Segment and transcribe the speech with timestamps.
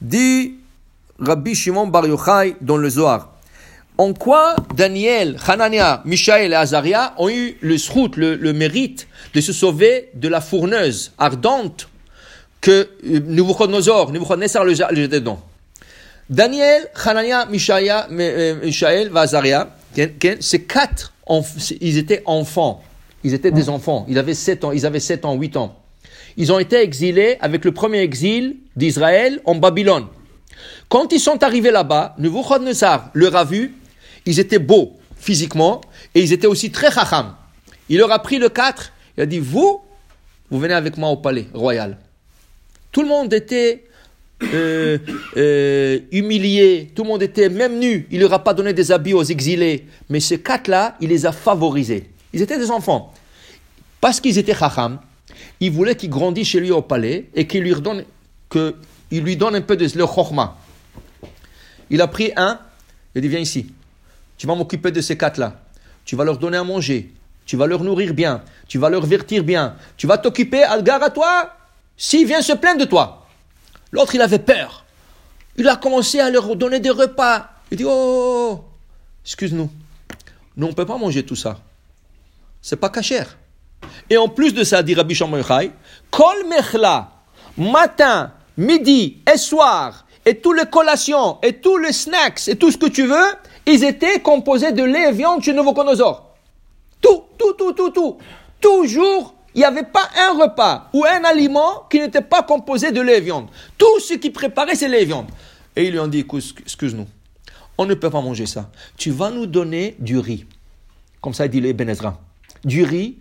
[0.00, 0.54] Dit
[1.18, 3.34] Rabbi Shimon Bar Yochai dans le Zohar.
[3.98, 9.52] En quoi Daniel, Hanania, Mishaël et Azaria ont eu le srout, le, mérite de se
[9.52, 11.88] sauver de la fourneuse ardente
[12.60, 15.40] que euh, Nebuchadnezzar, Nebuchadnezzar le jetait dedans.
[16.30, 18.06] Daniel, Hanania, Mishaël,
[18.62, 19.74] Mishaël et Azaria,
[20.40, 21.12] ces quatre,
[21.80, 22.84] ils étaient enfants.
[23.24, 24.06] Ils étaient des enfants.
[24.08, 25.77] Ils avaient 7 ans, ils avaient 7 ans, 8 ans.
[26.38, 30.06] Ils ont été exilés avec le premier exil d'Israël en Babylone.
[30.88, 33.74] Quand ils sont arrivés là-bas, Nebuchadnezzar leur a vu
[34.24, 35.80] ils étaient beaux physiquement
[36.14, 37.34] et ils étaient aussi très chacham.
[37.88, 39.80] Il leur a pris le 4, il a dit, vous,
[40.50, 41.98] vous venez avec moi au palais royal.
[42.92, 43.86] Tout le monde était
[44.54, 44.98] euh,
[45.36, 48.06] euh, humilié, tout le monde était même nu.
[48.10, 49.86] Il leur a pas donné des habits aux exilés.
[50.08, 52.10] Mais ces quatre-là, il les a favorisés.
[52.32, 53.12] Ils étaient des enfants.
[54.00, 55.00] Parce qu'ils étaient chacham,
[55.60, 58.04] il voulait qu'ils grandissent chez lui au palais et qu'il lui donne,
[58.48, 58.76] que,
[59.10, 60.56] il lui donne un peu de leur chorma.
[61.90, 62.60] Il a pris un,
[63.14, 63.72] il dit, viens ici.
[64.36, 65.60] Tu vas m'occuper de ces quatre-là.
[66.04, 67.12] Tu vas leur donner à manger.
[67.44, 68.42] Tu vas leur nourrir bien.
[68.68, 69.74] Tu vas leur vertir bien.
[69.96, 71.56] Tu vas t'occuper, Algar, à toi,
[71.96, 73.26] s'il vient se plaindre de toi.
[73.90, 74.84] L'autre, il avait peur.
[75.56, 77.50] Il a commencé à leur donner des repas.
[77.70, 78.64] Il dit, oh, oh, oh
[79.24, 79.70] excuse-nous.
[80.56, 81.60] Nous, on ne peut pas manger tout ça.
[82.62, 83.36] C'est pas cachère.
[84.10, 85.42] Et en plus de ça, dit Rabbi Shimon
[86.10, 87.10] Kol mechla,
[87.56, 92.78] matin, midi et soir, et tous les collations, et tous les snacks, et tout ce
[92.78, 93.34] que tu veux,
[93.66, 96.36] ils étaient composés de lait et viande chez Novoconosor.
[97.00, 98.18] Tout, tout, tout, tout, tout.
[98.60, 103.00] Toujours, il n'y avait pas un repas ou un aliment qui n'était pas composé de
[103.00, 103.48] lait et viande.
[103.76, 105.26] Tout ce qui préparait, c'est lait et viande.
[105.76, 106.26] Et ils lui ont dit,
[106.60, 107.06] excuse-nous,
[107.76, 108.70] on ne peut pas manger ça.
[108.96, 110.44] Tu vas nous donner du riz.
[111.20, 111.94] Comme ça, dit le Ben
[112.64, 113.16] Du riz,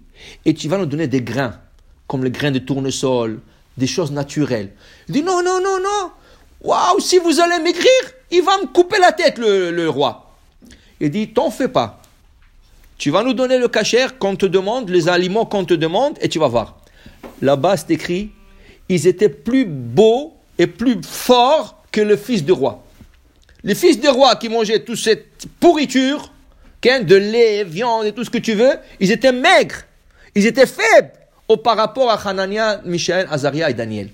[0.46, 1.60] et tu vas nous donner des grains,
[2.08, 3.40] comme le grain de tournesol,
[3.78, 4.72] des choses naturelles.
[5.08, 6.12] Il dit, non, non, non, non.
[6.62, 7.92] Waouh, si vous allez maigrir,
[8.32, 10.36] il va me couper la tête, le roi.
[11.00, 12.02] Il dit, t'en fais pas.
[12.98, 16.30] Tu vas nous donner le cachère qu'on te demande, les aliments qu'on te demande, et
[16.30, 16.78] tu vas voir.
[17.42, 18.32] Là-bas, c'est écrit,
[18.90, 22.84] ils étaient plus beaux et plus forts que le fils de roi.
[23.64, 26.32] Les fils de roi qui mangeaient toute cette pourriture,
[26.84, 29.84] de lait, viande et tout ce que tu veux, ils étaient maigres,
[30.38, 31.12] ils étaient faibles
[31.48, 34.10] au par rapport à Hanania, Michel, Azaria et Daniel.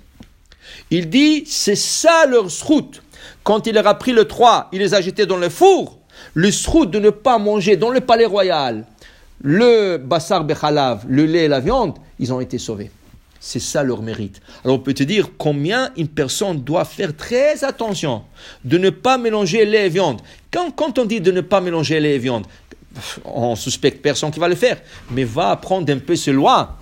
[0.90, 3.04] Il dit, c'est ça leur route.
[3.44, 6.00] Quand il leur a pris le 3, il les a jetés dans le four
[6.36, 8.86] le srout de ne pas manger dans le palais royal
[9.42, 12.90] le bassar bechalav, le lait et la viande, ils ont été sauvés.
[13.42, 14.42] C'est ça leur mérite.
[14.64, 18.24] Alors on peut te dire combien une personne doit faire très attention
[18.64, 20.22] de ne pas mélanger lait et viande.
[20.50, 22.48] Quand on dit de ne pas mélanger lait et viande,
[23.26, 24.82] on suspecte personne qui va le faire,
[25.12, 26.78] mais va apprendre un peu ce loi.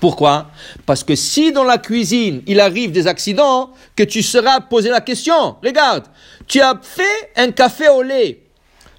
[0.00, 0.50] Pourquoi?
[0.84, 5.00] Parce que si dans la cuisine il arrive des accidents, que tu seras posé la
[5.00, 5.56] question.
[5.62, 6.04] Regarde,
[6.46, 8.44] tu as fait un café au lait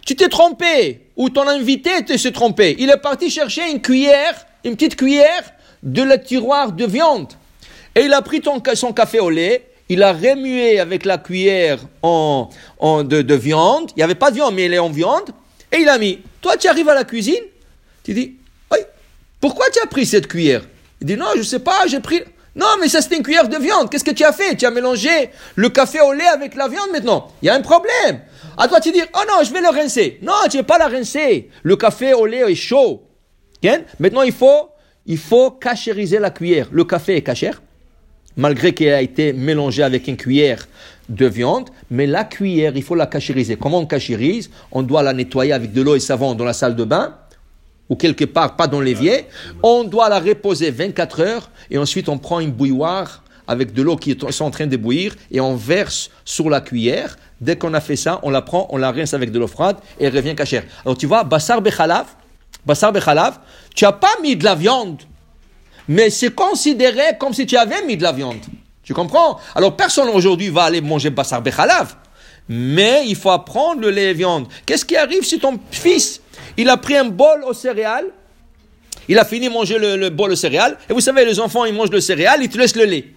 [0.06, 2.75] tu t'es trompé, ou ton invité s'est trompé.
[2.77, 5.44] Il est parti chercher une cuillère, une petite cuillère
[5.81, 7.33] de la tiroir de viande.
[7.95, 8.41] Et il a pris
[8.75, 12.50] son café au lait, il a remué avec la cuillère en,
[13.03, 13.91] de, viande.
[13.95, 15.31] Il n'y avait pas de viande, mais il est en viande.
[15.71, 16.19] Et il a mis.
[16.41, 17.43] Toi, tu arrives à la cuisine,
[18.03, 18.35] tu dis,
[18.71, 18.79] oui,
[19.41, 20.63] pourquoi tu as pris cette cuillère?
[21.01, 22.21] Il dit, non, je ne sais pas, j'ai pris...
[22.55, 23.89] Non, mais ça c'était une cuillère de viande.
[23.89, 24.55] Qu'est-ce que tu as fait?
[24.55, 25.09] Tu as mélangé
[25.55, 27.33] le café au lait avec la viande maintenant.
[27.41, 28.21] Il y a un problème.
[28.57, 30.19] À toi, tu dis, oh non, je vais le rincer.
[30.21, 31.49] Non, tu ne vais pas la rincer.
[31.63, 33.03] Le café au lait est chaud.
[33.99, 34.69] Maintenant, il faut,
[35.05, 36.69] il faut cachériser la cuillère.
[36.71, 37.61] Le café est cachère,
[38.37, 40.67] malgré qu'il a été mélangé avec une cuillère
[41.09, 41.69] de viande.
[41.89, 43.55] Mais la cuillère, il faut la cachériser.
[43.55, 44.49] Comment on cachérise?
[44.71, 47.16] On doit la nettoyer avec de l'eau et savon dans la salle de bain
[47.89, 49.25] ou quelque part pas dans l'évier,
[49.61, 53.95] on doit la reposer 24 heures et ensuite on prend une bouilloire avec de l'eau
[53.95, 57.15] qui est en train de bouillir et on verse sur la cuillère.
[57.39, 59.77] Dès qu'on a fait ça, on la prend, on la rince avec de l'eau froide
[59.99, 60.63] et elle revient cachère.
[60.83, 62.07] Alors tu vois, Bassar Bechalav,
[62.65, 63.39] Bassar Bechalav,
[63.75, 65.01] tu n'as pas mis de la viande,
[65.88, 68.39] mais c'est considéré comme si tu avais mis de la viande.
[68.85, 69.40] Tu comprends?
[69.56, 71.95] Alors personne aujourd'hui va aller manger Bassar Bechalav,
[72.48, 74.48] mais il faut apprendre le lait et viande.
[74.65, 76.21] Qu'est-ce qui arrive si ton fils,
[76.56, 78.06] il a pris un bol aux céréales,
[79.07, 81.74] il a fini de manger le, bol aux céréales, et vous savez, les enfants, ils
[81.74, 83.07] mangent le céréal, ils te laissent le lait.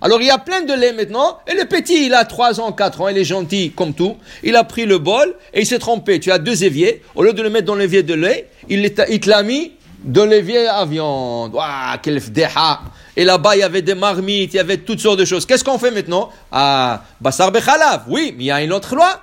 [0.00, 2.72] Alors il y a plein de lait maintenant, et le petit, il a 3 ans,
[2.72, 4.16] 4 ans, il est gentil comme tout.
[4.42, 6.20] Il a pris le bol et il s'est trompé.
[6.20, 9.20] Tu as deux éviers, au lieu de le mettre dans l'évier de lait, il, il
[9.20, 9.72] te l'a mis
[10.04, 11.52] dans l'évier à viande.
[11.52, 12.80] Waouh, quel fdeha
[13.18, 15.44] Et là-bas, il y avait des marmites, il y avait toutes sortes de choses.
[15.44, 16.30] Qu'est-ce qu'on fait maintenant?
[16.52, 19.20] Ah, basar bechalav, oui, mais il y a une autre loi.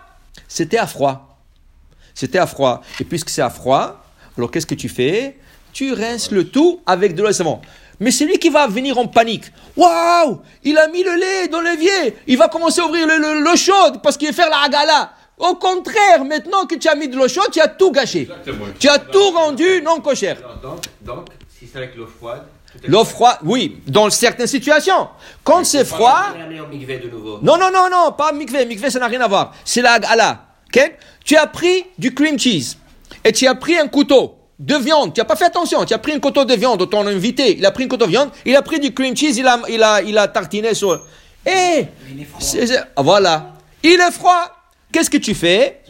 [0.50, 1.40] C'était à froid.
[2.14, 2.82] C'était à froid.
[3.00, 4.04] Et puisque c'est à froid,
[4.38, 5.38] alors qu'est-ce que tu fais?
[5.72, 7.62] Tu rinces le tout avec de l'eau et savon.
[8.02, 9.46] Mais celui qui va venir en panique,
[9.78, 13.40] waouh, il a mis le lait dans l'évier, il va commencer à ouvrir le- le-
[13.42, 15.12] l'eau chaude parce qu'il veut faire la agala.
[15.38, 18.24] Au contraire, maintenant que tu as mis de l'eau chaude, tu as tout gâché.
[18.24, 18.66] Exactement.
[18.78, 20.38] Tu as tout rendu non cochère.
[20.62, 21.28] Donc, donc,
[21.58, 22.44] si c'est avec l'eau froide,
[22.88, 25.08] L'eau froide, oui, dans certaines situations.
[25.44, 26.26] Quand c'est froid,
[27.42, 28.66] non, non, non, non, pas mikvé.
[28.66, 29.54] Mikvé, ça n'a rien à voir.
[29.64, 30.46] C'est la gala.
[31.24, 32.78] Tu as pris du cream cheese
[33.24, 35.14] et tu as pris un couteau de viande.
[35.14, 35.84] Tu n'as pas fait attention.
[35.86, 36.88] Tu as pris un couteau de viande.
[36.90, 38.30] Ton invité, il a pris un couteau de viande.
[38.46, 39.38] Il a pris du cream cheese.
[39.38, 41.02] Il a, il a, il a tartiné sur.
[41.46, 41.86] Et
[42.40, 43.54] c'est- c'est- voilà.
[43.84, 44.52] Il est froid.
[44.92, 45.82] Qu'est-ce que tu fais?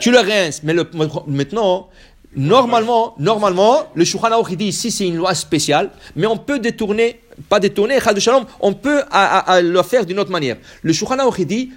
[0.00, 0.62] Tu le rinces.
[0.62, 0.88] Mais le,
[1.26, 1.88] maintenant,
[2.36, 7.20] normalement, normalement, le Shulchan Aruch, dit ici c'est une loi spéciale, mais on peut détourner,
[7.48, 10.56] pas détourner, Shalom, on peut le faire d'une autre manière.
[10.82, 11.70] Le Shulchan Aruch, dit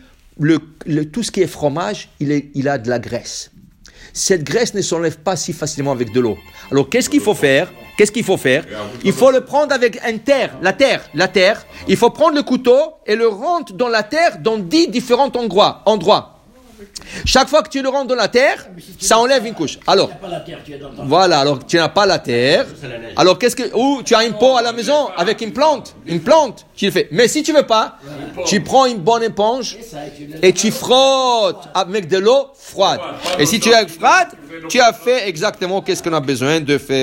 [1.12, 3.52] tout ce qui est fromage, il, a de la graisse.
[4.14, 6.38] Cette graisse ne s'enlève pas si facilement avec de l'eau.
[6.72, 7.72] Alors qu'est-ce qu'il faut faire?
[7.98, 8.66] Qu'est-ce qu'il faut faire?
[9.04, 11.66] Il faut le prendre avec un terre, la terre, la terre.
[11.88, 16.33] Il faut prendre le couteau et le rentrer dans la terre dans dix différents endroits.
[17.26, 18.68] Chaque fois que tu le rentres dans la terre,
[19.00, 19.80] ça enlève une couche.
[19.88, 20.10] Alors,
[21.06, 22.66] voilà, alors tu n'as pas la terre.
[23.16, 26.22] Alors qu'est-ce que ou tu as une pot à la maison avec une plante, une
[26.22, 27.08] plante, tu le fais.
[27.12, 27.98] Mais si tu veux pas,
[28.46, 29.78] tu prends une bonne éponge
[30.42, 33.00] et tu frottes avec de l'eau froide.
[33.40, 34.30] Et si tu as froide,
[34.70, 36.92] tu as fait exactement qu'est-ce qu'on a besoin de faire.